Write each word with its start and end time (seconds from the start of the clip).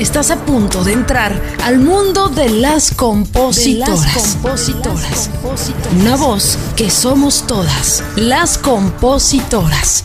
Estás 0.00 0.30
a 0.30 0.36
punto 0.46 0.82
de 0.82 0.94
entrar 0.94 1.38
al 1.62 1.78
mundo 1.78 2.30
de 2.30 2.48
las 2.48 2.90
compositoras. 2.90 4.00
De 4.00 4.06
las 4.06 4.34
compositoras. 4.34 5.30
Una 6.00 6.16
voz 6.16 6.56
que 6.74 6.88
somos 6.88 7.46
todas, 7.46 8.02
las 8.16 8.56
compositoras. 8.56 10.02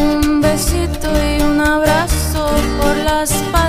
Un 0.00 0.40
besito 0.40 1.10
y 1.12 1.42
un 1.42 1.60
abrazo 1.60 2.48
por 2.80 2.96
la 2.96 3.24
espalda. 3.24 3.63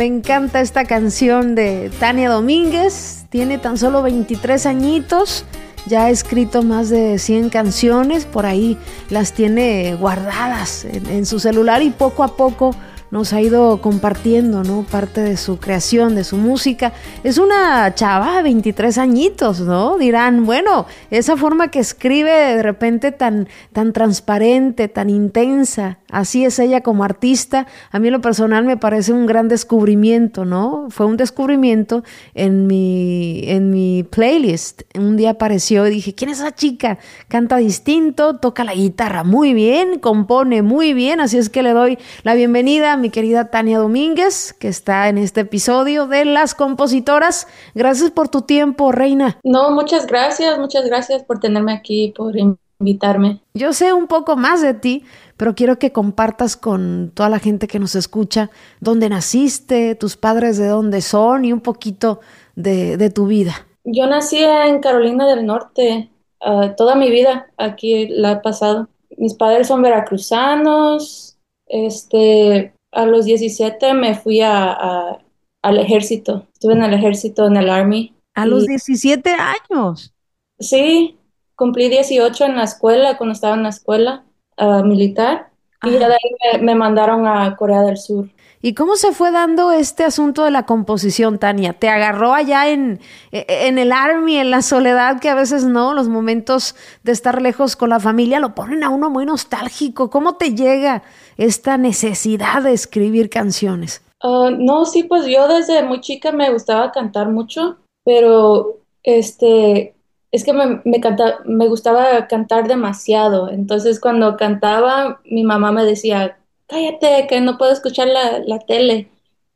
Me 0.00 0.06
encanta 0.06 0.62
esta 0.62 0.86
canción 0.86 1.54
de 1.54 1.90
Tania 2.00 2.30
Domínguez. 2.30 3.26
Tiene 3.28 3.58
tan 3.58 3.76
solo 3.76 4.00
23 4.02 4.64
añitos. 4.64 5.44
Ya 5.84 6.04
ha 6.04 6.10
escrito 6.10 6.62
más 6.62 6.88
de 6.88 7.18
100 7.18 7.50
canciones. 7.50 8.24
Por 8.24 8.46
ahí 8.46 8.78
las 9.10 9.34
tiene 9.34 9.94
guardadas 9.96 10.86
en, 10.86 11.04
en 11.04 11.26
su 11.26 11.38
celular 11.38 11.82
y 11.82 11.90
poco 11.90 12.24
a 12.24 12.34
poco 12.34 12.74
nos 13.10 13.32
ha 13.32 13.40
ido 13.40 13.80
compartiendo, 13.80 14.62
¿no? 14.62 14.84
Parte 14.90 15.20
de 15.20 15.36
su 15.36 15.58
creación, 15.58 16.14
de 16.14 16.24
su 16.24 16.36
música. 16.36 16.92
Es 17.24 17.38
una 17.38 17.94
chava 17.94 18.36
de 18.36 18.42
23 18.44 18.98
añitos, 18.98 19.60
¿no? 19.60 19.98
Dirán, 19.98 20.46
bueno, 20.46 20.86
esa 21.10 21.36
forma 21.36 21.68
que 21.68 21.80
escribe 21.80 22.30
de 22.30 22.62
repente 22.62 23.10
tan, 23.12 23.48
tan 23.72 23.92
transparente, 23.92 24.88
tan 24.88 25.10
intensa, 25.10 25.98
así 26.10 26.44
es 26.44 26.58
ella 26.58 26.82
como 26.82 27.02
artista. 27.02 27.66
A 27.90 27.98
mí 27.98 28.10
lo 28.10 28.20
personal 28.20 28.64
me 28.64 28.76
parece 28.76 29.12
un 29.12 29.26
gran 29.26 29.48
descubrimiento, 29.48 30.44
¿no? 30.44 30.86
Fue 30.90 31.06
un 31.06 31.16
descubrimiento 31.16 32.04
en 32.34 32.66
mi, 32.66 33.42
en 33.46 33.70
mi 33.70 34.04
playlist. 34.04 34.82
Un 34.96 35.16
día 35.16 35.30
apareció 35.30 35.86
y 35.86 35.90
dije, 35.90 36.14
¿quién 36.14 36.30
es 36.30 36.38
esa 36.38 36.54
chica? 36.54 36.98
Canta 37.28 37.56
distinto, 37.56 38.36
toca 38.36 38.62
la 38.62 38.74
guitarra 38.74 39.24
muy 39.24 39.52
bien, 39.52 39.98
compone 39.98 40.62
muy 40.62 40.94
bien, 40.94 41.20
así 41.20 41.38
es 41.38 41.50
que 41.50 41.62
le 41.62 41.72
doy 41.72 41.98
la 42.22 42.34
bienvenida 42.34 42.99
mi 43.00 43.10
querida 43.10 43.50
Tania 43.50 43.78
Domínguez, 43.78 44.52
que 44.52 44.68
está 44.68 45.08
en 45.08 45.18
este 45.18 45.40
episodio 45.40 46.06
de 46.06 46.24
Las 46.24 46.54
Compositoras. 46.54 47.48
Gracias 47.74 48.10
por 48.10 48.28
tu 48.28 48.42
tiempo, 48.42 48.92
Reina. 48.92 49.38
No, 49.42 49.70
muchas 49.70 50.06
gracias, 50.06 50.58
muchas 50.58 50.84
gracias 50.84 51.24
por 51.24 51.40
tenerme 51.40 51.72
aquí, 51.72 52.12
por 52.16 52.34
invitarme. 52.78 53.40
Yo 53.54 53.72
sé 53.72 53.92
un 53.92 54.06
poco 54.06 54.36
más 54.36 54.62
de 54.62 54.74
ti, 54.74 55.04
pero 55.36 55.54
quiero 55.54 55.78
que 55.78 55.92
compartas 55.92 56.56
con 56.56 57.10
toda 57.14 57.28
la 57.28 57.38
gente 57.38 57.66
que 57.66 57.78
nos 57.78 57.94
escucha 57.94 58.50
dónde 58.80 59.08
naciste, 59.08 59.94
tus 59.94 60.16
padres 60.16 60.58
de 60.58 60.68
dónde 60.68 61.00
son 61.00 61.44
y 61.44 61.52
un 61.52 61.60
poquito 61.60 62.20
de, 62.54 62.96
de 62.96 63.10
tu 63.10 63.26
vida. 63.26 63.66
Yo 63.84 64.06
nací 64.06 64.38
en 64.38 64.80
Carolina 64.80 65.26
del 65.26 65.46
Norte, 65.46 66.10
uh, 66.44 66.74
toda 66.76 66.94
mi 66.94 67.10
vida 67.10 67.46
aquí 67.56 68.08
la 68.08 68.32
he 68.32 68.36
pasado. 68.36 68.88
Mis 69.16 69.34
padres 69.34 69.68
son 69.68 69.82
veracruzanos, 69.82 71.38
este, 71.66 72.74
a 72.92 73.06
los 73.06 73.24
17 73.24 73.94
me 73.94 74.14
fui 74.14 74.40
a, 74.40 74.72
a, 74.72 75.18
al 75.62 75.78
ejército, 75.78 76.46
estuve 76.52 76.74
en 76.74 76.82
el 76.82 76.94
ejército, 76.94 77.46
en 77.46 77.56
el 77.56 77.70
Army. 77.70 78.14
A 78.34 78.46
los 78.46 78.66
17 78.66 79.30
años. 79.30 80.12
Sí, 80.58 81.18
cumplí 81.54 81.88
18 81.88 82.44
en 82.46 82.56
la 82.56 82.64
escuela, 82.64 83.16
cuando 83.16 83.32
estaba 83.32 83.54
en 83.54 83.64
la 83.64 83.68
escuela 83.70 84.24
uh, 84.58 84.82
militar, 84.82 85.50
y 85.82 85.90
de 85.90 86.04
ahí 86.04 86.18
me, 86.54 86.62
me 86.62 86.74
mandaron 86.74 87.26
a 87.26 87.56
Corea 87.56 87.82
del 87.82 87.96
Sur. 87.96 88.28
¿Y 88.62 88.74
cómo 88.74 88.96
se 88.96 89.12
fue 89.12 89.30
dando 89.30 89.72
este 89.72 90.04
asunto 90.04 90.44
de 90.44 90.50
la 90.50 90.66
composición, 90.66 91.38
Tania? 91.38 91.72
¿Te 91.72 91.88
agarró 91.88 92.34
allá 92.34 92.68
en, 92.68 93.00
en 93.32 93.78
el 93.78 93.90
army, 93.90 94.36
en 94.36 94.50
la 94.50 94.60
soledad, 94.60 95.18
que 95.18 95.30
a 95.30 95.34
veces 95.34 95.64
no, 95.64 95.94
los 95.94 96.08
momentos 96.10 96.74
de 97.02 97.12
estar 97.12 97.40
lejos 97.40 97.74
con 97.74 97.88
la 97.88 98.00
familia 98.00 98.38
lo 98.38 98.54
ponen 98.54 98.84
a 98.84 98.90
uno 98.90 99.08
muy 99.08 99.24
nostálgico? 99.24 100.10
¿Cómo 100.10 100.34
te 100.34 100.54
llega 100.54 101.02
esta 101.38 101.78
necesidad 101.78 102.62
de 102.62 102.74
escribir 102.74 103.30
canciones? 103.30 104.02
Uh, 104.22 104.50
no, 104.50 104.84
sí, 104.84 105.04
pues 105.04 105.24
yo 105.24 105.48
desde 105.48 105.82
muy 105.82 106.02
chica 106.02 106.30
me 106.30 106.52
gustaba 106.52 106.92
cantar 106.92 107.30
mucho, 107.30 107.78
pero 108.04 108.80
este, 109.02 109.94
es 110.32 110.44
que 110.44 110.52
me, 110.52 110.82
me 110.84 111.68
gustaba 111.68 112.28
cantar 112.28 112.68
demasiado. 112.68 113.48
Entonces 113.48 113.98
cuando 114.00 114.36
cantaba, 114.36 115.22
mi 115.24 115.44
mamá 115.44 115.72
me 115.72 115.86
decía, 115.86 116.36
cállate, 116.70 117.26
que 117.28 117.40
no 117.40 117.58
puedo 117.58 117.72
escuchar 117.72 118.08
la, 118.08 118.38
la 118.40 118.58
tele. 118.60 119.10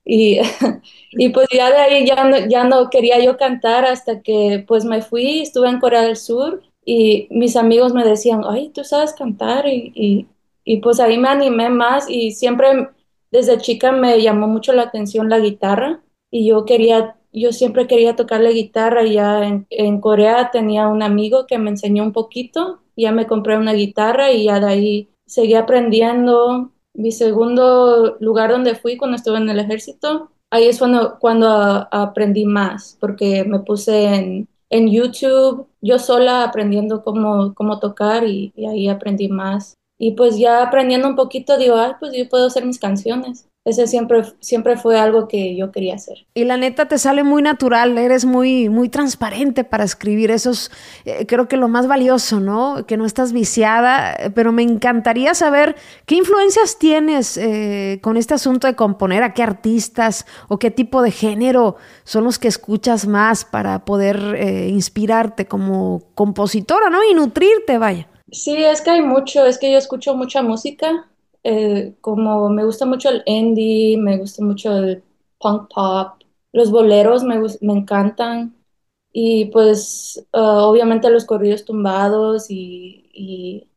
Y, 0.04 0.38
y, 1.12 1.28
pues 1.30 1.48
ya 1.52 1.70
de 1.70 1.76
ahí 1.78 2.06
ya 2.06 2.24
no, 2.24 2.36
ya 2.48 2.64
no 2.64 2.90
quería 2.90 3.22
yo 3.24 3.36
cantar 3.36 3.84
hasta 3.86 4.20
que 4.22 4.64
pues 4.66 4.84
me 4.84 5.02
fui, 5.02 5.40
estuve 5.40 5.68
en 5.68 5.80
Corea 5.80 6.02
del 6.02 6.16
Sur 6.16 6.62
y 6.84 7.26
mis 7.30 7.56
amigos 7.56 7.94
me 7.94 8.04
decían, 8.04 8.42
ay, 8.46 8.70
tú 8.70 8.84
sabes 8.84 9.14
cantar 9.14 9.66
y, 9.66 9.92
y, 9.94 10.26
y 10.64 10.78
pues 10.80 11.00
ahí 11.00 11.16
me 11.18 11.28
animé 11.28 11.70
más 11.70 12.08
y 12.10 12.32
siempre 12.32 12.90
desde 13.30 13.58
chica 13.58 13.92
me 13.92 14.20
llamó 14.22 14.46
mucho 14.46 14.72
la 14.72 14.82
atención 14.82 15.28
la 15.28 15.38
guitarra 15.38 16.02
y 16.30 16.46
yo 16.48 16.64
quería, 16.64 17.16
yo 17.32 17.52
siempre 17.52 17.86
quería 17.86 18.16
tocar 18.16 18.40
la 18.40 18.50
guitarra 18.50 19.04
y 19.04 19.14
ya 19.14 19.44
en, 19.46 19.66
en 19.70 20.00
Corea 20.00 20.50
tenía 20.50 20.88
un 20.88 21.02
amigo 21.02 21.46
que 21.46 21.58
me 21.58 21.70
enseñó 21.70 22.02
un 22.02 22.12
poquito, 22.12 22.80
ya 22.96 23.12
me 23.12 23.26
compré 23.26 23.56
una 23.56 23.72
guitarra 23.72 24.30
y 24.32 24.44
ya 24.44 24.60
de 24.60 24.66
ahí 24.66 25.08
seguí 25.26 25.54
aprendiendo, 25.54 26.70
mi 26.94 27.12
segundo 27.12 28.16
lugar 28.20 28.50
donde 28.50 28.74
fui 28.74 28.96
cuando 28.96 29.16
estuve 29.16 29.38
en 29.38 29.50
el 29.50 29.58
ejército, 29.58 30.30
ahí 30.50 30.66
es 30.66 30.78
cuando, 30.78 31.18
cuando 31.18 31.48
aprendí 31.90 32.46
más, 32.46 32.96
porque 33.00 33.44
me 33.44 33.58
puse 33.60 34.04
en, 34.04 34.48
en, 34.70 34.90
YouTube, 34.90 35.66
yo 35.80 35.98
sola 35.98 36.44
aprendiendo 36.44 37.02
cómo, 37.02 37.54
cómo 37.54 37.80
tocar 37.80 38.24
y, 38.24 38.52
y, 38.56 38.66
ahí 38.66 38.88
aprendí 38.88 39.28
más. 39.28 39.74
Y 39.98 40.12
pues 40.12 40.38
ya 40.38 40.62
aprendiendo 40.62 41.08
un 41.08 41.16
poquito, 41.16 41.58
digo, 41.58 41.76
ay, 41.76 41.92
pues 41.98 42.12
yo 42.16 42.28
puedo 42.28 42.46
hacer 42.46 42.64
mis 42.64 42.78
canciones. 42.78 43.48
Ese 43.64 43.86
siempre, 43.86 44.22
siempre 44.40 44.76
fue 44.76 45.00
algo 45.00 45.26
que 45.26 45.56
yo 45.56 45.72
quería 45.72 45.94
hacer. 45.94 46.26
Y 46.34 46.44
la 46.44 46.58
neta 46.58 46.86
te 46.86 46.98
sale 46.98 47.24
muy 47.24 47.40
natural, 47.40 47.96
eres 47.96 48.26
muy, 48.26 48.68
muy 48.68 48.90
transparente 48.90 49.64
para 49.64 49.84
escribir. 49.84 50.30
Eso 50.30 50.50
es, 50.50 50.70
eh, 51.06 51.24
creo 51.26 51.48
que 51.48 51.56
lo 51.56 51.68
más 51.68 51.86
valioso, 51.86 52.40
¿no? 52.40 52.84
Que 52.86 52.98
no 52.98 53.06
estás 53.06 53.32
viciada, 53.32 54.32
pero 54.34 54.52
me 54.52 54.62
encantaría 54.62 55.32
saber 55.32 55.76
qué 56.04 56.16
influencias 56.16 56.78
tienes 56.78 57.38
eh, 57.38 58.00
con 58.02 58.18
este 58.18 58.34
asunto 58.34 58.66
de 58.66 58.76
componer, 58.76 59.22
a 59.22 59.32
qué 59.32 59.42
artistas 59.42 60.26
o 60.48 60.58
qué 60.58 60.70
tipo 60.70 61.00
de 61.00 61.10
género 61.10 61.76
son 62.04 62.24
los 62.24 62.38
que 62.38 62.48
escuchas 62.48 63.06
más 63.06 63.46
para 63.46 63.86
poder 63.86 64.34
eh, 64.36 64.68
inspirarte 64.68 65.46
como 65.46 66.02
compositora, 66.14 66.90
¿no? 66.90 66.98
Y 67.02 67.14
nutrirte, 67.14 67.78
vaya. 67.78 68.08
Sí, 68.30 68.62
es 68.62 68.82
que 68.82 68.90
hay 68.90 69.02
mucho, 69.02 69.46
es 69.46 69.58
que 69.58 69.72
yo 69.72 69.78
escucho 69.78 70.14
mucha 70.16 70.42
música, 70.42 71.08
eh, 71.44 71.94
como 72.00 72.48
me 72.50 72.64
gusta 72.64 72.86
mucho 72.86 73.10
el 73.10 73.22
indie, 73.26 73.96
me 73.98 74.18
gusta 74.18 74.44
mucho 74.44 74.76
el 74.76 75.04
punk 75.38 75.70
pop, 75.74 76.22
los 76.52 76.70
boleros 76.70 77.24
me, 77.24 77.40
me 77.60 77.72
encantan 77.74 78.56
y 79.12 79.46
pues 79.46 80.26
uh, 80.32 80.38
obviamente 80.38 81.10
los 81.10 81.24
corridos 81.26 81.64
tumbados 81.64 82.50
y, 82.50 83.10
y, 83.12 83.68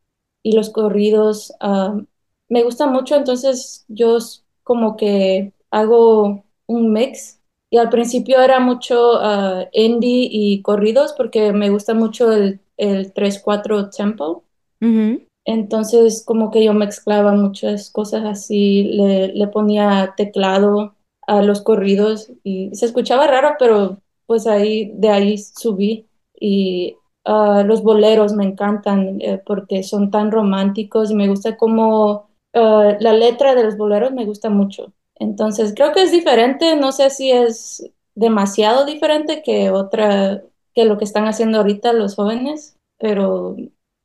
y 0.42 0.52
los 0.56 0.70
corridos 0.70 1.52
uh, 1.62 2.02
me 2.48 2.62
gusta 2.64 2.86
mucho, 2.86 3.16
entonces 3.16 3.84
yo 3.88 4.18
como 4.64 4.96
que 4.96 5.52
hago 5.70 6.44
un 6.66 6.92
mix 6.92 7.40
y 7.70 7.76
al 7.78 7.90
principio 7.90 8.40
era 8.40 8.60
mucho 8.60 9.20
uh, 9.20 9.66
indie 9.72 10.28
y 10.30 10.62
corridos 10.62 11.12
porque 11.16 11.52
me 11.52 11.70
gusta 11.70 11.94
mucho 11.94 12.32
el, 12.32 12.60
el 12.76 13.12
3-4 13.12 13.90
tempo. 13.90 14.44
Uh 14.80 14.86
-huh. 14.86 15.27
Entonces, 15.48 16.22
como 16.26 16.50
que 16.50 16.62
yo 16.62 16.74
mezclaba 16.74 17.32
muchas 17.32 17.90
cosas 17.90 18.22
así, 18.26 18.82
le, 18.84 19.28
le, 19.28 19.48
ponía 19.48 20.12
teclado 20.14 20.94
a 21.26 21.40
los 21.40 21.62
corridos 21.62 22.30
y 22.44 22.68
se 22.74 22.84
escuchaba 22.84 23.26
raro, 23.26 23.56
pero 23.58 24.02
pues 24.26 24.46
ahí, 24.46 24.92
de 24.94 25.08
ahí 25.08 25.38
subí. 25.38 26.06
Y 26.38 26.96
uh, 27.24 27.64
los 27.64 27.82
boleros 27.82 28.34
me 28.34 28.44
encantan 28.44 29.22
eh, 29.22 29.42
porque 29.46 29.82
son 29.82 30.10
tan 30.10 30.30
románticos 30.30 31.10
y 31.10 31.14
me 31.14 31.28
gusta 31.28 31.56
como 31.56 32.28
uh, 32.52 32.92
la 33.00 33.14
letra 33.14 33.54
de 33.54 33.64
los 33.64 33.78
boleros 33.78 34.12
me 34.12 34.26
gusta 34.26 34.50
mucho. 34.50 34.92
Entonces, 35.14 35.72
creo 35.74 35.92
que 35.92 36.02
es 36.02 36.12
diferente, 36.12 36.76
no 36.76 36.92
sé 36.92 37.08
si 37.08 37.30
es 37.30 37.90
demasiado 38.14 38.84
diferente 38.84 39.42
que 39.42 39.70
otra 39.70 40.42
que 40.74 40.84
lo 40.84 40.98
que 40.98 41.04
están 41.04 41.24
haciendo 41.26 41.56
ahorita 41.58 41.94
los 41.94 42.16
jóvenes, 42.16 42.76
pero 42.98 43.56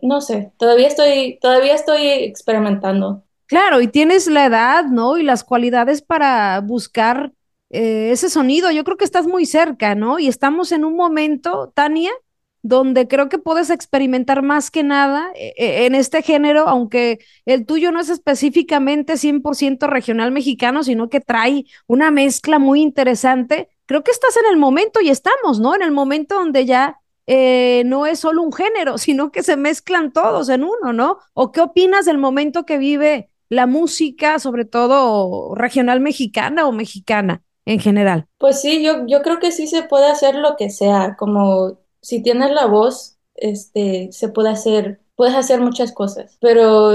no 0.03 0.21
sé, 0.21 0.51
todavía 0.57 0.87
estoy, 0.87 1.39
todavía 1.41 1.75
estoy 1.75 2.07
experimentando. 2.07 3.23
Claro, 3.45 3.81
y 3.81 3.87
tienes 3.87 4.27
la 4.27 4.45
edad, 4.45 4.85
¿no? 4.85 5.17
Y 5.17 5.23
las 5.23 5.43
cualidades 5.43 6.01
para 6.01 6.59
buscar 6.61 7.31
eh, 7.69 8.11
ese 8.11 8.29
sonido. 8.29 8.71
Yo 8.71 8.83
creo 8.83 8.97
que 8.97 9.05
estás 9.05 9.27
muy 9.27 9.45
cerca, 9.45 9.95
¿no? 9.95 10.19
Y 10.19 10.27
estamos 10.27 10.71
en 10.71 10.85
un 10.85 10.95
momento, 10.95 11.71
Tania, 11.75 12.11
donde 12.61 13.07
creo 13.07 13.29
que 13.29 13.37
puedes 13.37 13.69
experimentar 13.69 14.41
más 14.41 14.71
que 14.71 14.83
nada 14.83 15.31
eh, 15.35 15.53
eh, 15.57 15.85
en 15.85 15.95
este 15.95 16.21
género, 16.21 16.67
aunque 16.67 17.19
el 17.45 17.65
tuyo 17.65 17.91
no 17.91 17.99
es 17.99 18.09
específicamente 18.09 19.17
100% 19.17 19.87
regional 19.87 20.31
mexicano, 20.31 20.83
sino 20.83 21.09
que 21.09 21.19
trae 21.19 21.65
una 21.87 22.09
mezcla 22.09 22.59
muy 22.59 22.81
interesante. 22.81 23.69
Creo 23.85 24.03
que 24.03 24.11
estás 24.11 24.35
en 24.37 24.51
el 24.51 24.57
momento 24.57 25.01
y 25.01 25.09
estamos, 25.09 25.59
¿no? 25.59 25.75
En 25.75 25.81
el 25.81 25.91
momento 25.91 26.35
donde 26.35 26.65
ya 26.65 26.99
eh, 27.27 27.83
no 27.85 28.05
es 28.05 28.19
solo 28.19 28.41
un 28.41 28.53
género, 28.53 28.97
sino 28.97 29.31
que 29.31 29.43
se 29.43 29.57
mezclan 29.57 30.11
todos 30.11 30.49
en 30.49 30.63
uno, 30.63 30.93
¿no? 30.93 31.19
¿O 31.33 31.51
qué 31.51 31.61
opinas 31.61 32.05
del 32.05 32.17
momento 32.17 32.65
que 32.65 32.77
vive 32.77 33.29
la 33.49 33.67
música, 33.67 34.39
sobre 34.39 34.65
todo 34.65 35.55
regional 35.55 35.99
mexicana 35.99 36.67
o 36.67 36.71
mexicana 36.71 37.43
en 37.65 37.79
general? 37.79 38.27
Pues 38.37 38.61
sí, 38.61 38.83
yo, 38.83 39.05
yo 39.07 39.21
creo 39.21 39.39
que 39.39 39.51
sí 39.51 39.67
se 39.67 39.83
puede 39.83 40.07
hacer 40.07 40.35
lo 40.35 40.55
que 40.57 40.69
sea, 40.69 41.15
como 41.17 41.79
si 42.01 42.21
tienes 42.21 42.51
la 42.51 42.65
voz, 42.65 43.17
este, 43.35 44.09
se 44.11 44.29
puede 44.29 44.49
hacer, 44.49 44.99
puedes 45.15 45.35
hacer 45.35 45.61
muchas 45.61 45.91
cosas, 45.91 46.37
pero 46.41 46.91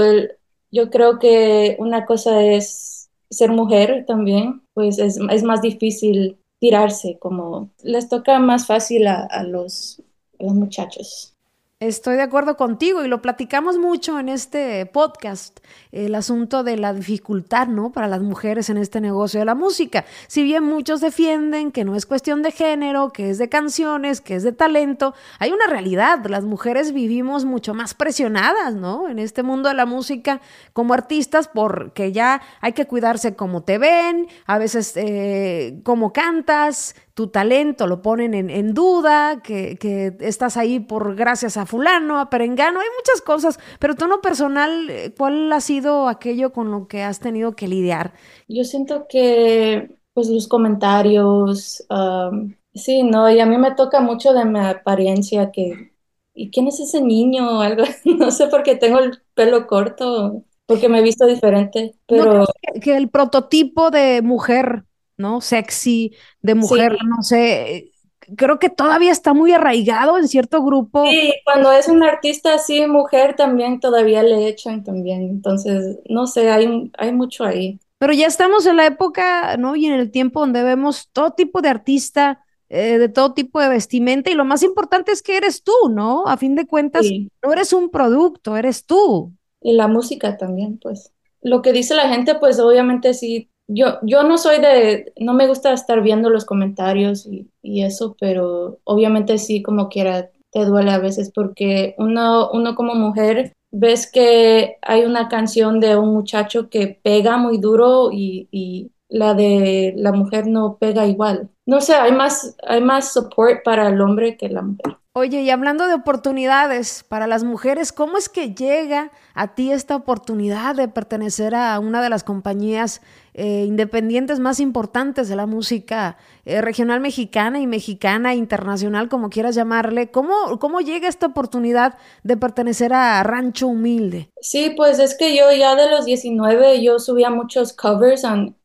yo 0.71 0.89
creo 0.89 1.19
que 1.19 1.75
una 1.79 2.05
cosa 2.05 2.43
es 2.43 3.09
ser 3.29 3.51
mujer 3.51 4.05
también, 4.07 4.61
pues 4.73 4.99
es, 4.99 5.17
es 5.31 5.43
más 5.43 5.61
difícil 5.61 6.37
tirarse, 6.59 7.17
como 7.19 7.71
les 7.83 8.09
toca 8.09 8.39
más 8.39 8.67
fácil 8.67 9.07
a, 9.07 9.43
los, 9.43 10.03
los 10.39 10.53
muchachos. 10.55 11.38
Estoy 11.81 12.17
de 12.17 12.23
acuerdo 12.23 12.57
contigo 12.57 13.05
y 13.05 13.07
lo 13.07 13.21
platicamos 13.21 13.77
mucho 13.77 14.19
en 14.19 14.27
este 14.27 14.85
podcast, 14.85 15.61
el 15.93 16.13
asunto 16.13 16.65
de 16.65 16.75
la 16.75 16.93
dificultad, 16.93 17.67
¿no? 17.67 17.93
Para 17.93 18.09
las 18.09 18.21
mujeres 18.21 18.69
en 18.69 18.75
este 18.75 18.99
negocio 18.99 19.39
de 19.39 19.45
la 19.45 19.55
música. 19.55 20.03
Si 20.27 20.43
bien 20.43 20.65
muchos 20.65 20.99
defienden 20.99 21.71
que 21.71 21.85
no 21.85 21.95
es 21.95 22.05
cuestión 22.05 22.41
de 22.41 22.51
género, 22.51 23.11
que 23.13 23.29
es 23.29 23.37
de 23.37 23.47
canciones, 23.47 24.19
que 24.19 24.35
es 24.35 24.43
de 24.43 24.51
talento, 24.51 25.13
hay 25.39 25.53
una 25.53 25.67
realidad. 25.67 26.25
Las 26.25 26.43
mujeres 26.43 26.91
vivimos 26.91 27.45
mucho 27.45 27.73
más 27.73 27.93
presionadas, 27.93 28.75
¿no? 28.75 29.07
En 29.07 29.17
este 29.17 29.41
mundo 29.41 29.69
de 29.69 29.75
la 29.75 29.85
música 29.85 30.41
como 30.73 30.93
artistas, 30.93 31.47
porque 31.47 32.11
ya 32.11 32.41
hay 32.59 32.73
que 32.73 32.87
cuidarse 32.87 33.37
como 33.37 33.63
te 33.63 33.77
ven, 33.77 34.27
a 34.47 34.57
veces 34.57 34.97
eh, 34.97 35.79
cómo 35.85 36.11
cantas, 36.11 36.93
tu 37.19 37.27
talento 37.27 37.85
lo 37.85 38.01
ponen 38.01 38.33
en, 38.33 38.73
duda, 38.73 39.41
que, 39.43 40.15
estás 40.21 40.55
ahí 40.55 40.79
por 40.79 41.17
gracias 41.17 41.57
a 41.57 41.65
fulano, 41.69 42.19
a 42.19 42.29
perengano, 42.31 42.79
hay 42.79 42.87
muchas 42.97 43.21
cosas, 43.21 43.59
pero 43.79 43.93
tú 43.93 44.07
no 44.07 44.21
personal, 44.21 44.89
eh, 44.89 45.13
¿cuál 45.15 45.53
ha 45.53 45.61
sido 45.61 46.07
aquello 46.07 46.51
con 46.51 46.71
lo 46.71 46.87
que 46.87 47.03
has 47.03 47.19
tenido 47.19 47.55
que 47.55 47.67
lidiar? 47.67 48.13
Yo 48.47 48.63
siento 48.63 49.05
que, 49.07 49.91
pues, 50.13 50.29
los 50.29 50.47
comentarios, 50.47 51.85
um, 51.89 52.55
sí, 52.73 53.03
no, 53.03 53.29
y 53.29 53.39
a 53.39 53.45
mí 53.45 53.57
me 53.57 53.75
toca 53.75 53.99
mucho 53.99 54.33
de 54.33 54.45
mi 54.45 54.59
apariencia, 54.59 55.51
que, 55.51 55.93
¿y 56.33 56.49
quién 56.49 56.67
es 56.67 56.79
ese 56.79 57.01
niño? 57.01 57.61
Algo, 57.61 57.83
no 58.17 58.31
sé 58.31 58.47
por 58.47 58.63
qué 58.63 58.75
tengo 58.75 58.97
el 58.97 59.21
pelo 59.35 59.67
corto, 59.67 60.43
porque 60.65 60.89
me 60.89 60.99
he 60.99 61.03
visto 61.03 61.27
diferente, 61.27 61.93
pero... 62.07 62.33
¿No 62.39 62.45
que, 62.73 62.79
que 62.79 62.97
el 62.97 63.09
prototipo 63.09 63.91
de 63.91 64.23
mujer 64.23 64.85
¿no? 65.19 65.41
Sexy, 65.41 66.15
de 66.41 66.55
mujer, 66.55 66.93
sí. 66.97 67.05
no 67.05 67.21
sé, 67.21 67.91
creo 68.35 68.59
que 68.59 68.69
todavía 68.69 69.11
está 69.11 69.33
muy 69.33 69.51
arraigado 69.51 70.17
en 70.17 70.27
cierto 70.27 70.63
grupo. 70.63 71.05
Sí, 71.05 71.33
cuando 71.43 71.71
es 71.71 71.87
un 71.87 72.03
artista 72.03 72.53
así, 72.53 72.85
mujer, 72.87 73.35
también 73.35 73.79
todavía 73.79 74.23
le 74.23 74.47
echan 74.47 74.83
también, 74.83 75.23
entonces, 75.23 75.99
no 76.09 76.27
sé, 76.27 76.49
hay, 76.51 76.91
hay 76.97 77.11
mucho 77.11 77.45
ahí. 77.45 77.79
Pero 77.97 78.13
ya 78.13 78.27
estamos 78.27 78.65
en 78.65 78.77
la 78.77 78.85
época, 78.85 79.57
¿no? 79.57 79.75
Y 79.75 79.85
en 79.85 79.93
el 79.93 80.09
tiempo 80.09 80.39
donde 80.39 80.63
vemos 80.63 81.09
todo 81.11 81.31
tipo 81.31 81.61
de 81.61 81.69
artista, 81.69 82.45
eh, 82.69 82.97
de 82.97 83.09
todo 83.09 83.33
tipo 83.33 83.59
de 83.59 83.69
vestimenta, 83.69 84.31
y 84.31 84.35
lo 84.35 84.45
más 84.45 84.63
importante 84.63 85.11
es 85.11 85.21
que 85.21 85.35
eres 85.37 85.63
tú, 85.63 85.73
¿no? 85.89 86.25
A 86.27 86.37
fin 86.37 86.55
de 86.55 86.65
cuentas, 86.65 87.05
sí. 87.05 87.29
no 87.43 87.51
eres 87.51 87.73
un 87.73 87.89
producto, 87.89 88.55
eres 88.55 88.85
tú. 88.85 89.33
Y 89.61 89.73
la 89.73 89.87
música 89.87 90.37
también, 90.37 90.79
pues. 90.81 91.11
Lo 91.41 91.61
que 91.61 91.73
dice 91.73 91.95
la 91.95 92.09
gente, 92.09 92.35
pues 92.35 92.59
obviamente 92.59 93.13
sí 93.13 93.49
yo, 93.69 93.99
yo 94.01 94.23
no 94.23 94.37
soy 94.37 94.59
de, 94.59 95.13
no 95.17 95.33
me 95.33 95.47
gusta 95.47 95.71
estar 95.73 96.01
viendo 96.01 96.29
los 96.29 96.43
comentarios 96.45 97.25
y, 97.27 97.49
y, 97.61 97.83
eso, 97.83 98.15
pero 98.19 98.79
obviamente 98.83 99.37
sí, 99.37 99.61
como 99.61 99.89
quiera, 99.89 100.31
te 100.51 100.65
duele 100.65 100.91
a 100.91 100.97
veces 100.97 101.31
porque 101.33 101.93
uno, 101.99 102.49
uno 102.51 102.73
como 102.75 102.95
mujer 102.95 103.53
ves 103.71 104.11
que 104.11 104.77
hay 104.81 105.05
una 105.05 105.29
canción 105.29 105.79
de 105.79 105.95
un 105.95 106.13
muchacho 106.13 106.69
que 106.69 106.99
pega 107.03 107.37
muy 107.37 107.59
duro 107.59 108.09
y, 108.11 108.47
y 108.51 108.91
la 109.07 109.35
de 109.35 109.93
la 109.95 110.11
mujer 110.11 110.47
no 110.47 110.77
pega 110.79 111.05
igual. 111.05 111.49
No 111.67 111.81
sé, 111.81 111.93
hay 111.93 112.11
más, 112.11 112.55
hay 112.65 112.81
más 112.81 113.13
support 113.13 113.63
para 113.63 113.89
el 113.89 114.01
hombre 114.01 114.35
que 114.37 114.49
la 114.49 114.63
mujer. 114.63 114.98
Oye, 115.13 115.41
y 115.41 115.49
hablando 115.49 115.87
de 115.87 115.95
oportunidades 115.95 117.03
para 117.03 117.25
las 117.25 117.43
mujeres, 117.43 117.91
¿cómo 117.91 118.19
es 118.19 118.29
que 118.29 118.53
llega 118.53 119.11
a 119.33 119.55
ti 119.55 119.71
esta 119.71 119.95
oportunidad 119.95 120.75
de 120.75 120.87
pertenecer 120.87 121.55
a 121.55 121.79
una 121.79 122.03
de 122.03 122.09
las 122.09 122.23
compañías 122.23 123.01
eh, 123.33 123.65
independientes 123.65 124.39
más 124.39 124.59
importantes 124.59 125.27
de 125.27 125.35
la 125.35 125.47
música 125.47 126.17
eh, 126.45 126.61
regional 126.61 126.99
mexicana 126.99 127.59
y 127.59 127.65
mexicana, 127.65 128.35
internacional, 128.35 129.09
como 129.09 129.31
quieras 129.31 129.55
llamarle? 129.55 130.11
¿Cómo, 130.11 130.59
¿Cómo 130.59 130.79
llega 130.79 131.07
esta 131.07 131.25
oportunidad 131.25 131.97
de 132.21 132.37
pertenecer 132.37 132.93
a 132.93 133.23
Rancho 133.23 133.67
Humilde? 133.67 134.29
Sí, 134.41 134.75
pues 134.77 134.99
es 134.99 135.17
que 135.17 135.35
yo 135.35 135.51
ya 135.51 135.75
de 135.75 135.89
los 135.89 136.05
19 136.05 136.83
yo 136.83 136.99
subía 136.99 137.31
muchos 137.31 137.73
covers 137.73 138.23
en, 138.23 138.55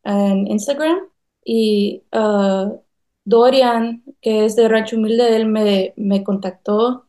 Instagram 0.47 0.99
y... 1.43 2.03
Uh, 2.13 2.85
Dorian, 3.27 4.03
que 4.25 4.43
es 4.45 4.55
de 4.55 4.67
Rancho 4.67 4.97
Humilde, 4.97 5.35
él 5.35 5.45
me, 5.45 5.93
me 5.97 6.23
contactó 6.23 7.05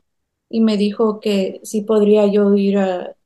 y 0.51 0.61
me 0.61 0.77
dijo 0.77 1.19
que 1.19 1.61
sí 1.65 1.81
podría 1.81 2.27
yo 2.27 2.55
ir 2.55 2.77
a, 2.77 3.17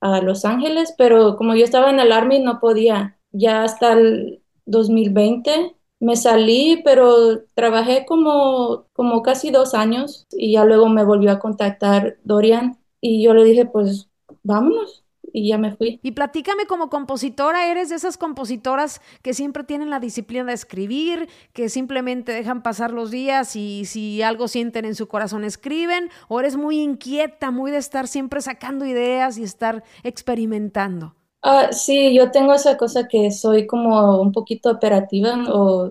a, 0.00 0.20
Los 0.22 0.44
Ángeles, 0.44 0.94
pero 0.96 1.36
como 1.36 1.56
yo 1.56 1.64
estaba 1.64 1.90
en 1.90 1.98
el 1.98 2.12
Army 2.12 2.38
no 2.38 2.60
podía. 2.60 3.18
Ya 3.32 3.64
hasta 3.64 3.94
el 3.94 4.44
2020 4.66 5.74
me 5.98 6.16
salí, 6.16 6.80
pero 6.84 7.42
trabajé 7.54 8.06
como, 8.06 8.86
como 8.92 9.22
casi 9.22 9.50
dos 9.50 9.74
años 9.74 10.28
y 10.30 10.52
ya 10.52 10.64
luego 10.64 10.88
me 10.88 11.04
volvió 11.04 11.32
a 11.32 11.40
contactar 11.40 12.18
Dorian 12.22 12.78
y 13.00 13.20
yo 13.22 13.34
le 13.34 13.42
dije, 13.42 13.66
pues 13.66 14.08
vámonos 14.44 14.99
y 15.32 15.48
ya 15.48 15.58
me 15.58 15.76
fui. 15.76 16.00
Y 16.02 16.12
platícame 16.12 16.66
como 16.66 16.88
compositora, 16.90 17.70
¿eres 17.70 17.90
de 17.90 17.96
esas 17.96 18.16
compositoras 18.16 19.00
que 19.22 19.34
siempre 19.34 19.64
tienen 19.64 19.90
la 19.90 20.00
disciplina 20.00 20.44
de 20.44 20.52
escribir, 20.54 21.28
que 21.52 21.68
simplemente 21.68 22.32
dejan 22.32 22.62
pasar 22.62 22.92
los 22.92 23.10
días 23.10 23.56
y 23.56 23.84
si 23.84 24.22
algo 24.22 24.48
sienten 24.48 24.84
en 24.84 24.94
su 24.94 25.08
corazón 25.08 25.44
escriben? 25.44 26.10
¿O 26.28 26.40
eres 26.40 26.56
muy 26.56 26.80
inquieta, 26.80 27.50
muy 27.50 27.70
de 27.70 27.78
estar 27.78 28.08
siempre 28.08 28.40
sacando 28.40 28.84
ideas 28.86 29.38
y 29.38 29.42
estar 29.42 29.84
experimentando? 30.02 31.14
Uh, 31.42 31.72
sí, 31.72 32.14
yo 32.14 32.30
tengo 32.30 32.52
esa 32.52 32.76
cosa 32.76 33.08
que 33.08 33.30
soy 33.30 33.66
como 33.66 34.20
un 34.20 34.32
poquito 34.32 34.70
operativa 34.70 35.36
o 35.48 35.86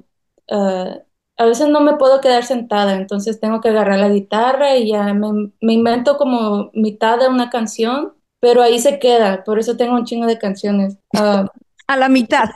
uh, 0.51 1.03
a 1.37 1.45
veces 1.45 1.69
no 1.69 1.79
me 1.79 1.95
puedo 1.95 2.21
quedar 2.21 2.43
sentada, 2.43 2.95
entonces 2.95 3.39
tengo 3.39 3.61
que 3.61 3.69
agarrar 3.69 3.97
la 3.99 4.09
guitarra 4.09 4.77
y 4.77 4.89
ya 4.89 5.13
me, 5.13 5.51
me 5.61 5.73
invento 5.73 6.17
como 6.17 6.69
mitad 6.73 7.17
de 7.19 7.29
una 7.29 7.49
canción 7.49 8.13
pero 8.39 8.61
ahí 8.61 8.79
se 8.79 8.99
queda, 8.99 9.43
por 9.43 9.59
eso 9.59 9.77
tengo 9.77 9.95
un 9.95 10.05
chingo 10.05 10.25
de 10.25 10.37
canciones. 10.37 10.97
Uh, 11.13 11.45
a 11.87 11.97
la 11.97 12.07
mitad. 12.07 12.49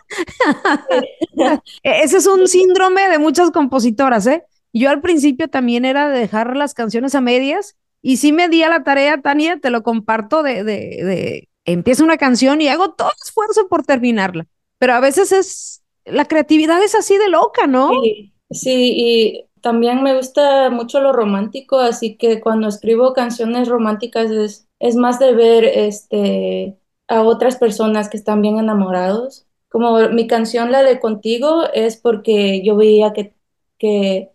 Ese 1.84 2.18
es 2.18 2.28
un 2.28 2.48
síndrome 2.48 3.10
de 3.10 3.18
muchas 3.18 3.50
compositoras, 3.52 4.28
¿eh? 4.28 4.44
Yo 4.74 4.90
al 4.90 5.02
principio 5.02 5.48
también 5.48 5.86
era 5.86 6.10
de 6.10 6.20
dejar 6.20 6.56
las 6.56 6.74
canciones 6.74 7.16
a 7.16 7.22
medias 7.22 7.76
y 8.02 8.18
sí 8.18 8.32
me 8.32 8.50
di 8.50 8.64
a 8.64 8.70
la 8.70 8.84
tarea, 8.84 9.22
Tania, 9.22 9.60
te 9.60 9.70
lo 9.70 9.82
comparto, 9.82 10.44
de, 10.44 10.64
de, 10.64 11.04
de 11.04 11.50
empiezo 11.66 12.04
una 12.04 12.18
canción 12.18 12.62
y 12.62 12.68
hago 12.68 12.92
todo 12.92 13.12
esfuerzo 13.24 13.68
por 13.68 13.86
terminarla, 13.86 14.46
pero 14.78 14.94
a 14.94 15.00
veces 15.00 15.32
es, 15.32 15.84
la 16.06 16.26
creatividad 16.26 16.84
es 16.84 16.96
así 16.96 17.18
de 17.18 17.30
loca, 17.30 17.68
¿no? 17.68 17.92
Sí, 18.02 18.34
sí, 18.52 18.94
y 18.96 19.46
también 19.62 20.04
me 20.04 20.16
gusta 20.16 20.70
mucho 20.70 21.00
lo 21.00 21.14
romántico, 21.14 21.80
así 21.80 22.18
que 22.18 22.42
cuando 22.42 22.68
escribo 22.68 23.14
canciones 23.14 23.70
románticas 23.70 24.30
es 24.30 24.68
es 24.84 24.98
más 24.98 25.18
de 25.20 25.34
ver 25.34 25.64
este, 25.64 26.78
a 27.08 27.24
otras 27.24 27.56
personas 27.58 28.10
que 28.10 28.18
están 28.18 28.42
bien 28.42 28.60
enamorados. 28.60 29.48
Como 29.70 30.10
mi 30.10 30.28
canción, 30.28 30.72
la 30.74 30.84
de 30.84 31.00
Contigo, 31.00 31.64
es 31.74 31.96
porque 31.98 32.62
yo 32.66 32.76
veía 32.76 33.14
que, 33.14 33.34
que 33.80 34.32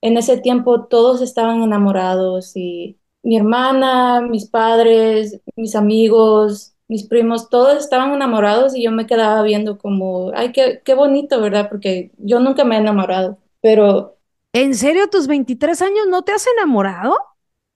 en 0.00 0.16
ese 0.18 0.38
tiempo 0.38 0.86
todos 0.86 1.22
estaban 1.22 1.62
enamorados 1.62 2.56
y 2.56 2.98
mi 3.22 3.36
hermana, 3.36 4.20
mis 4.22 4.46
padres, 4.46 5.40
mis 5.54 5.76
amigos, 5.76 6.74
mis 6.88 7.04
primos, 7.04 7.48
todos 7.48 7.78
estaban 7.78 8.12
enamorados 8.12 8.74
y 8.74 8.82
yo 8.82 8.90
me 8.90 9.06
quedaba 9.06 9.40
viendo 9.42 9.78
como, 9.78 10.32
ay, 10.34 10.50
qué, 10.52 10.82
qué 10.84 10.94
bonito, 10.94 11.40
¿verdad? 11.40 11.68
Porque 11.70 12.10
yo 12.18 12.40
nunca 12.40 12.64
me 12.64 12.74
he 12.76 12.80
enamorado, 12.80 13.38
pero 13.60 14.16
¿En 14.52 14.74
serio 14.74 15.08
tus 15.08 15.28
23 15.28 15.80
años 15.80 16.08
no 16.08 16.22
te 16.22 16.32
has 16.32 16.46
enamorado? 16.46 17.16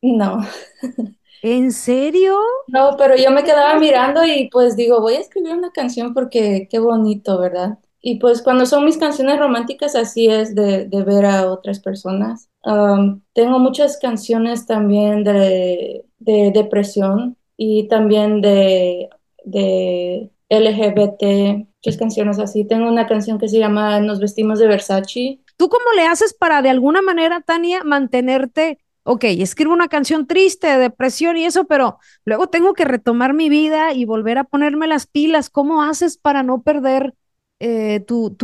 No. 0.03 0.41
¿En 1.43 1.73
serio? 1.73 2.39
No, 2.67 2.97
pero 2.99 3.17
yo 3.17 3.31
me 3.31 3.45
quedaba 3.45 3.79
mirando 3.79 4.25
y 4.25 4.49
pues 4.51 4.77
digo, 4.77 5.01
voy 5.01 5.15
a 5.15 5.21
escribir 5.21 5.53
una 5.53 5.71
canción 5.71 6.15
porque 6.15 6.67
qué 6.71 6.79
bonito, 6.79 7.39
¿verdad? 7.39 7.79
Y 8.01 8.19
pues 8.19 8.43
cuando 8.43 8.67
son 8.67 8.85
mis 8.85 8.99
canciones 8.99 9.39
románticas, 9.39 9.95
así 9.97 10.29
es 10.29 10.55
de, 10.55 10.87
de 10.87 11.05
ver 11.05 11.25
a 11.27 11.51
otras 11.51 11.81
personas. 11.81 12.49
Um, 12.65 13.23
tengo 13.33 13.59
muchas 13.59 13.99
canciones 13.99 14.67
también 14.67 15.25
de, 15.25 16.05
de 16.19 16.53
depresión 16.55 17.37
y 17.57 17.89
también 17.89 18.41
de, 18.41 19.09
de 19.45 20.31
LGBT, 20.49 21.67
muchas 21.85 21.97
canciones 21.99 22.39
así. 22.39 22.65
Tengo 22.65 22.89
una 22.89 23.07
canción 23.07 23.39
que 23.39 23.49
se 23.49 23.59
llama 23.59 23.99
Nos 24.01 24.21
vestimos 24.21 24.59
de 24.59 24.69
Versace. 24.69 25.41
¿Tú 25.57 25.69
cómo 25.69 25.85
le 25.97 26.07
haces 26.07 26.35
para 26.35 26.63
de 26.63 26.71
alguna 26.71 27.03
manera, 27.03 27.41
Tania, 27.41 27.83
mantenerte 27.83 28.79
ok, 29.07 29.25
escribo 29.25 29.73
una 29.73 29.89
canción 29.89 30.27
triste, 30.27 30.67
de 30.67 30.79
depresión 30.79 31.37
y 31.37 31.45
eso, 31.45 31.65
pero 31.65 31.99
luego 32.25 32.49
tengo 32.49 32.75
que 32.75 32.85
retomar 32.85 33.35
mi 33.35 33.49
vida 33.49 33.93
y 33.93 34.05
volver 34.05 34.39
a 34.39 34.45
ponerme 34.45 34.87
las 34.87 35.07
pilas. 35.07 35.49
¿Cómo 35.49 35.83
haces 35.83 36.19
para 36.19 36.43
no 36.43 36.63
perder 36.63 37.15
eh, 37.61 38.01
tu, 38.01 38.35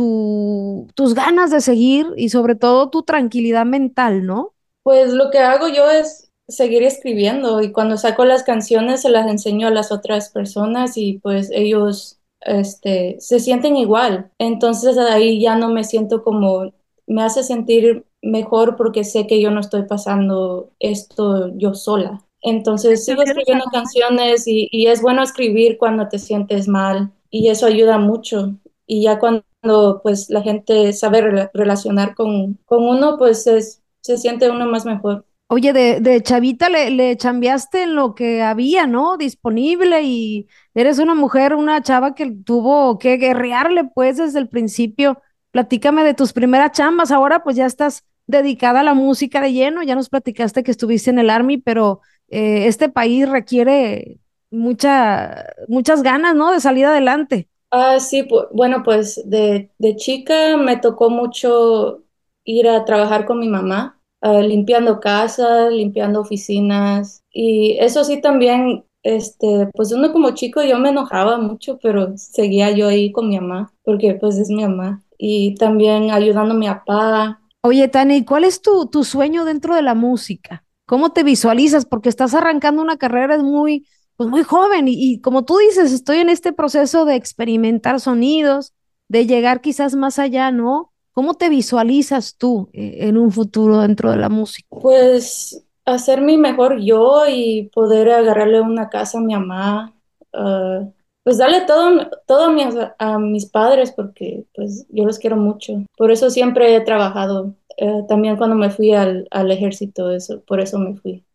tus 0.95 1.13
ganas 1.13 1.51
de 1.51 1.61
seguir 1.61 2.07
y 2.15 2.29
sobre 2.29 2.55
todo 2.55 2.89
tu 2.89 3.03
tranquilidad 3.03 3.65
mental, 3.65 4.25
¿no? 4.25 4.53
Pues 4.81 5.11
lo 5.13 5.29
que 5.29 5.39
hago 5.39 5.67
yo 5.67 5.89
es 5.89 6.31
seguir 6.47 6.83
escribiendo 6.83 7.61
y 7.61 7.71
cuando 7.71 7.97
saco 7.97 8.25
las 8.25 8.43
canciones 8.43 9.01
se 9.01 9.09
las 9.09 9.27
enseño 9.27 9.67
a 9.67 9.71
las 9.71 9.91
otras 9.91 10.29
personas 10.29 10.97
y 10.97 11.19
pues 11.19 11.49
ellos 11.51 12.19
este, 12.41 13.17
se 13.19 13.39
sienten 13.39 13.77
igual. 13.77 14.31
Entonces 14.39 14.97
ahí 14.97 15.41
ya 15.41 15.55
no 15.55 15.69
me 15.69 15.83
siento 15.83 16.23
como, 16.23 16.73
me 17.05 17.23
hace 17.23 17.43
sentir 17.43 18.05
mejor 18.23 18.75
porque 18.75 19.03
sé 19.03 19.27
que 19.27 19.39
yo 19.41 19.51
no 19.51 19.59
estoy 19.59 19.83
pasando 19.83 20.71
esto 20.79 21.51
yo 21.55 21.75
sola. 21.75 22.25
Entonces 22.41 23.05
sigo 23.05 23.21
escribiendo 23.21 23.65
canciones 23.71 24.47
y, 24.47 24.67
y, 24.71 24.87
es 24.87 25.01
bueno 25.01 25.23
escribir 25.23 25.77
cuando 25.77 26.09
te 26.09 26.19
sientes 26.19 26.67
mal 26.67 27.11
y 27.29 27.49
eso 27.49 27.65
ayuda 27.65 27.99
mucho. 27.99 28.55
Y 28.85 29.03
ya 29.03 29.19
cuando 29.19 30.01
pues 30.01 30.29
la 30.29 30.41
gente 30.41 30.91
sabe 30.93 31.49
relacionar 31.53 32.15
con, 32.15 32.59
con 32.65 32.83
uno, 32.83 33.17
pues 33.17 33.47
es, 33.47 33.81
se 34.01 34.17
siente 34.17 34.49
uno 34.49 34.65
más 34.67 34.85
mejor. 34.85 35.25
Oye, 35.47 35.71
de, 35.71 35.99
de 36.01 36.21
chavita 36.21 36.67
le, 36.67 36.89
le 36.89 37.15
chambeaste 37.15 37.83
en 37.83 37.95
lo 37.95 38.15
que 38.15 38.41
había, 38.41 38.87
¿no? 38.87 39.17
Disponible 39.17 40.01
y 40.03 40.47
eres 40.73 40.99
una 40.99 41.15
mujer, 41.15 41.53
una 41.55 41.81
chava 41.81 42.15
que 42.15 42.29
tuvo 42.31 42.97
que 42.97 43.17
guerrearle 43.17 43.85
pues 43.85 44.17
desde 44.17 44.39
el 44.39 44.49
principio. 44.49 45.21
Platícame 45.51 46.03
de 46.03 46.13
tus 46.13 46.33
primeras 46.33 46.71
chambas. 46.71 47.11
Ahora 47.11 47.43
pues 47.43 47.55
ya 47.55 47.65
estás 47.67 48.03
dedicada 48.27 48.81
a 48.81 48.83
la 48.83 48.93
música 48.93 49.41
de 49.41 49.53
lleno. 49.53 49.83
Ya 49.83 49.95
nos 49.95 50.09
platicaste 50.09 50.63
que 50.63 50.71
estuviste 50.71 51.09
en 51.09 51.19
el 51.19 51.29
Army, 51.29 51.57
pero 51.57 52.01
eh, 52.29 52.67
este 52.67 52.89
país 52.89 53.29
requiere 53.29 54.19
mucha, 54.49 55.45
muchas 55.67 56.03
ganas, 56.03 56.35
¿no? 56.35 56.51
De 56.51 56.59
salir 56.59 56.85
adelante. 56.85 57.47
Ah, 57.71 57.99
sí, 57.99 58.27
bueno, 58.51 58.83
pues 58.83 59.21
de, 59.25 59.71
de, 59.79 59.95
chica 59.95 60.57
me 60.57 60.77
tocó 60.77 61.09
mucho 61.09 62.03
ir 62.43 62.67
a 62.67 62.85
trabajar 62.85 63.25
con 63.25 63.39
mi 63.39 63.47
mamá, 63.47 63.99
uh, 64.21 64.41
limpiando 64.41 64.99
casas, 64.99 65.73
limpiando 65.73 66.21
oficinas. 66.21 67.23
Y 67.31 67.77
eso 67.79 68.03
sí 68.03 68.21
también, 68.21 68.85
este, 69.01 69.69
pues 69.73 69.91
uno 69.91 70.13
como 70.13 70.35
chico 70.35 70.61
yo 70.63 70.77
me 70.77 70.89
enojaba 70.89 71.39
mucho, 71.39 71.79
pero 71.81 72.15
seguía 72.15 72.69
yo 72.71 72.87
ahí 72.89 73.11
con 73.11 73.29
mi 73.29 73.39
mamá, 73.39 73.73
porque 73.83 74.13
pues 74.15 74.37
es 74.37 74.49
mi 74.49 74.61
mamá. 74.61 75.03
Y 75.17 75.55
también 75.55 76.11
ayudando 76.11 76.53
a 76.53 76.57
mi 76.57 76.67
papá, 76.67 77.41
Oye, 77.65 77.87
Tani, 77.87 78.25
¿cuál 78.25 78.43
es 78.43 78.61
tu, 78.61 78.87
tu 78.87 79.05
sueño 79.05 79.45
dentro 79.45 79.73
de 79.73 79.81
la 79.81 79.95
música? 79.95 80.65
¿Cómo 80.85 81.13
te 81.13 81.23
visualizas? 81.23 81.85
Porque 81.85 82.09
estás 82.09 82.33
arrancando 82.33 82.81
una 82.81 82.97
carrera 82.97 83.37
muy, 83.37 83.87
pues 84.17 84.29
muy 84.29 84.43
joven 84.43 84.89
y, 84.89 85.21
como 85.21 85.45
tú 85.45 85.57
dices, 85.59 85.93
estoy 85.93 86.17
en 86.17 86.27
este 86.27 86.51
proceso 86.51 87.05
de 87.05 87.15
experimentar 87.15 88.01
sonidos, 88.01 88.73
de 89.07 89.27
llegar 89.27 89.61
quizás 89.61 89.95
más 89.95 90.19
allá, 90.19 90.51
¿no? 90.51 90.91
¿Cómo 91.13 91.35
te 91.35 91.47
visualizas 91.47 92.35
tú 92.37 92.69
eh, 92.73 93.07
en 93.07 93.17
un 93.17 93.31
futuro 93.31 93.79
dentro 93.79 94.11
de 94.11 94.17
la 94.17 94.27
música? 94.27 94.67
Pues 94.81 95.65
hacer 95.85 96.19
mi 96.19 96.37
mejor 96.37 96.81
yo 96.81 97.27
y 97.29 97.69
poder 97.73 98.09
agarrarle 98.11 98.59
una 98.59 98.89
casa 98.89 99.19
a 99.19 99.21
mi 99.21 99.35
mamá, 99.35 99.95
uh, 100.33 100.91
pues 101.23 101.37
darle 101.37 101.61
todo, 101.61 102.09
todo 102.27 102.53
a, 102.99 103.19
mis, 103.19 103.45
padres 103.45 103.91
porque 103.91 104.45
pues 104.53 104.85
yo 104.89 105.05
los 105.05 105.19
quiero 105.19 105.37
mucho. 105.37 105.73
Por 105.97 106.11
eso 106.11 106.29
siempre 106.29 106.75
he 106.75 106.81
trabajado. 106.81 107.55
Eh, 107.77 108.03
también 108.07 108.37
cuando 108.37 108.55
me 108.55 108.69
fui 108.69 108.93
al, 108.93 109.27
al, 109.31 109.51
ejército, 109.51 110.11
eso, 110.11 110.41
por 110.41 110.59
eso 110.59 110.79
me 110.79 110.95
fui. 110.95 111.25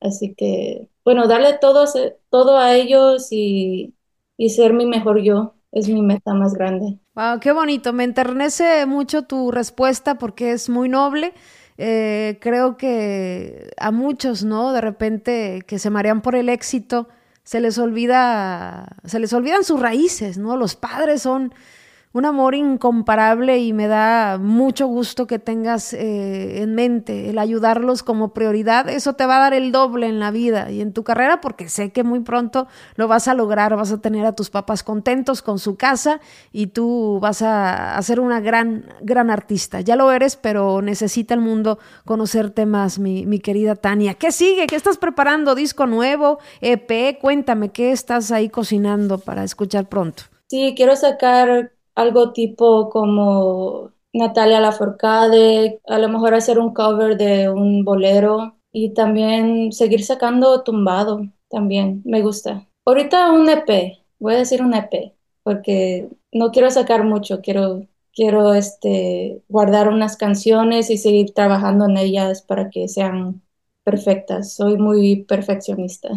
Así 0.00 0.34
que, 0.34 0.88
bueno, 1.04 1.26
darle 1.26 1.58
todo, 1.60 1.84
todo 2.30 2.58
a 2.58 2.76
ellos 2.76 3.28
y, 3.30 3.94
y 4.36 4.50
ser 4.50 4.72
mi 4.72 4.86
mejor 4.86 5.22
yo 5.22 5.54
es 5.72 5.88
mi 5.88 6.02
meta 6.02 6.34
más 6.34 6.54
grande. 6.54 6.98
Wow, 7.14 7.40
qué 7.40 7.52
bonito. 7.52 7.92
Me 7.92 8.04
enternece 8.04 8.86
mucho 8.86 9.22
tu 9.22 9.50
respuesta 9.50 10.16
porque 10.16 10.52
es 10.52 10.68
muy 10.68 10.88
noble. 10.88 11.34
Eh, 11.76 12.38
creo 12.40 12.76
que 12.76 13.70
a 13.76 13.90
muchos, 13.90 14.44
¿no? 14.44 14.72
De 14.72 14.80
repente 14.80 15.62
que 15.66 15.78
se 15.78 15.90
marean 15.90 16.22
por 16.22 16.34
el 16.34 16.48
éxito, 16.48 17.08
se 17.48 17.60
les 17.60 17.78
olvida, 17.78 18.88
se 19.06 19.18
les 19.18 19.32
olvidan 19.32 19.64
sus 19.64 19.80
raíces, 19.80 20.36
¿no? 20.36 20.58
Los 20.58 20.74
padres 20.74 21.22
son 21.22 21.54
un 22.18 22.24
amor 22.24 22.56
incomparable 22.56 23.58
y 23.58 23.72
me 23.72 23.86
da 23.86 24.38
mucho 24.38 24.88
gusto 24.88 25.28
que 25.28 25.38
tengas 25.38 25.92
eh, 25.92 26.62
en 26.62 26.74
mente 26.74 27.30
el 27.30 27.38
ayudarlos 27.38 28.02
como 28.02 28.34
prioridad. 28.34 28.88
Eso 28.88 29.12
te 29.12 29.24
va 29.24 29.36
a 29.36 29.40
dar 29.40 29.54
el 29.54 29.70
doble 29.70 30.08
en 30.08 30.18
la 30.18 30.32
vida 30.32 30.68
y 30.72 30.80
en 30.80 30.92
tu 30.92 31.04
carrera 31.04 31.40
porque 31.40 31.68
sé 31.68 31.92
que 31.92 32.02
muy 32.02 32.18
pronto 32.18 32.66
lo 32.96 33.06
vas 33.06 33.28
a 33.28 33.34
lograr, 33.34 33.76
vas 33.76 33.92
a 33.92 34.00
tener 34.00 34.26
a 34.26 34.32
tus 34.32 34.50
papás 34.50 34.82
contentos 34.82 35.42
con 35.42 35.60
su 35.60 35.76
casa 35.76 36.20
y 36.50 36.66
tú 36.66 37.20
vas 37.22 37.40
a, 37.40 37.96
ser 38.02 38.18
una 38.18 38.40
gran, 38.40 38.86
gran 39.00 39.30
artista. 39.30 39.80
Ya 39.80 39.94
lo 39.94 40.10
eres, 40.10 40.34
pero 40.34 40.82
necesita 40.82 41.34
el 41.34 41.40
mundo 41.40 41.78
conocerte 42.04 42.66
más, 42.66 42.98
mi, 42.98 43.26
mi 43.26 43.38
querida 43.38 43.76
Tania. 43.76 44.14
¿Qué 44.14 44.32
sigue? 44.32 44.66
¿Qué 44.66 44.74
estás 44.74 44.98
preparando? 44.98 45.54
¿Disco 45.54 45.86
nuevo? 45.86 46.40
¿EP? 46.62 47.16
Cuéntame, 47.20 47.68
¿qué 47.68 47.92
estás 47.92 48.32
ahí 48.32 48.48
cocinando 48.48 49.18
para 49.18 49.44
escuchar 49.44 49.88
pronto? 49.88 50.24
Sí, 50.48 50.74
quiero 50.76 50.96
sacar 50.96 51.77
algo 51.98 52.32
tipo 52.32 52.90
como 52.90 53.90
Natalia 54.12 54.60
Lafourcade, 54.60 55.80
a 55.86 55.98
lo 55.98 56.08
mejor 56.08 56.34
hacer 56.34 56.58
un 56.60 56.72
cover 56.72 57.16
de 57.16 57.50
un 57.50 57.84
bolero 57.84 58.56
y 58.72 58.94
también 58.94 59.72
seguir 59.72 60.04
sacando 60.04 60.62
tumbado 60.62 61.22
también, 61.50 62.02
me 62.04 62.22
gusta. 62.22 62.68
Ahorita 62.84 63.32
un 63.32 63.48
EP, 63.48 63.98
voy 64.20 64.34
a 64.34 64.38
decir 64.38 64.62
un 64.62 64.74
EP, 64.74 65.12
porque 65.42 66.08
no 66.32 66.52
quiero 66.52 66.70
sacar 66.70 67.02
mucho, 67.04 67.40
quiero, 67.42 67.82
quiero 68.14 68.54
este, 68.54 69.42
guardar 69.48 69.88
unas 69.88 70.16
canciones 70.16 70.90
y 70.90 70.98
seguir 70.98 71.34
trabajando 71.34 71.86
en 71.86 71.96
ellas 71.96 72.42
para 72.42 72.70
que 72.70 72.86
sean 72.88 73.42
perfectas, 73.88 74.52
soy 74.52 74.76
muy 74.76 75.24
perfeccionista. 75.24 76.10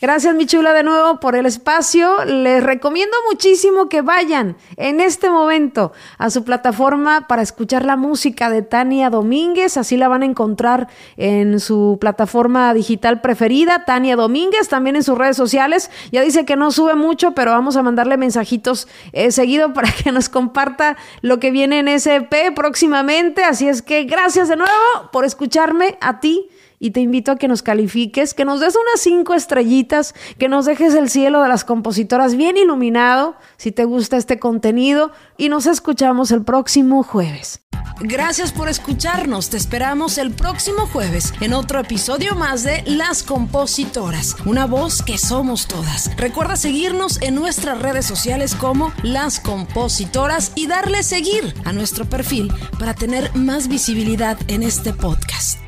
Gracias, 0.00 0.36
mi 0.36 0.46
chula, 0.46 0.72
de 0.72 0.84
nuevo 0.84 1.18
por 1.18 1.34
el 1.34 1.46
espacio. 1.46 2.24
Les 2.24 2.62
recomiendo 2.62 3.16
muchísimo 3.28 3.88
que 3.88 4.02
vayan 4.02 4.56
en 4.76 5.00
este 5.00 5.28
momento 5.28 5.90
a 6.16 6.30
su 6.30 6.44
plataforma 6.44 7.26
para 7.26 7.42
escuchar 7.42 7.84
la 7.84 7.96
música 7.96 8.50
de 8.50 8.62
Tania 8.62 9.10
Domínguez. 9.10 9.76
Así 9.76 9.96
la 9.96 10.06
van 10.06 10.22
a 10.22 10.26
encontrar 10.26 10.86
en 11.16 11.58
su 11.58 11.98
plataforma 12.00 12.72
digital 12.72 13.20
preferida, 13.20 13.84
Tania 13.84 14.14
Domínguez, 14.14 14.68
también 14.68 14.94
en 14.94 15.02
sus 15.02 15.18
redes 15.18 15.36
sociales. 15.36 15.90
Ya 16.12 16.22
dice 16.22 16.44
que 16.44 16.54
no 16.54 16.70
sube 16.70 16.94
mucho, 16.94 17.32
pero 17.32 17.50
vamos 17.50 17.76
a 17.76 17.82
mandarle 17.82 18.16
mensajitos 18.16 18.86
eh, 19.12 19.32
seguido 19.32 19.72
para 19.74 19.90
que 19.90 20.12
nos 20.12 20.28
comparta 20.28 20.96
lo 21.20 21.40
que 21.40 21.50
viene 21.50 21.80
en 21.80 21.88
SP 21.90 22.54
próximamente. 22.54 23.42
Así 23.42 23.68
es 23.68 23.82
que 23.82 24.04
gracias 24.04 24.48
de 24.48 24.54
nuevo 24.54 25.10
por 25.10 25.24
escucharme 25.24 25.98
a 26.00 26.20
ti 26.20 26.48
y 26.78 26.90
te 26.90 27.00
invito 27.00 27.32
a 27.32 27.36
que 27.36 27.48
nos 27.48 27.62
califiques, 27.62 28.34
que 28.34 28.44
nos 28.44 28.60
des 28.60 28.74
unas 28.76 29.00
cinco 29.00 29.34
estrellitas, 29.34 30.14
que 30.38 30.48
nos 30.48 30.66
dejes 30.66 30.94
el 30.94 31.08
cielo 31.08 31.42
de 31.42 31.48
las 31.48 31.64
compositoras 31.64 32.36
bien 32.36 32.56
iluminado, 32.56 33.36
si 33.56 33.72
te 33.72 33.84
gusta 33.84 34.16
este 34.16 34.38
contenido, 34.38 35.12
y 35.36 35.48
nos 35.48 35.66
escuchamos 35.66 36.30
el 36.30 36.44
próximo 36.44 37.02
jueves. 37.02 37.62
Gracias 38.00 38.52
por 38.52 38.68
escucharnos, 38.68 39.50
te 39.50 39.56
esperamos 39.56 40.18
el 40.18 40.30
próximo 40.30 40.86
jueves 40.86 41.34
en 41.40 41.52
otro 41.52 41.80
episodio 41.80 42.36
más 42.36 42.62
de 42.62 42.82
Las 42.86 43.24
Compositoras, 43.24 44.36
una 44.46 44.66
voz 44.66 45.02
que 45.02 45.18
somos 45.18 45.66
todas. 45.66 46.16
Recuerda 46.16 46.54
seguirnos 46.54 47.20
en 47.22 47.34
nuestras 47.34 47.80
redes 47.80 48.06
sociales 48.06 48.54
como 48.54 48.92
Las 49.02 49.40
Compositoras 49.40 50.52
y 50.54 50.68
darle 50.68 51.02
seguir 51.02 51.54
a 51.64 51.72
nuestro 51.72 52.04
perfil 52.04 52.52
para 52.78 52.94
tener 52.94 53.34
más 53.34 53.66
visibilidad 53.66 54.38
en 54.46 54.62
este 54.62 54.92
podcast. 54.92 55.67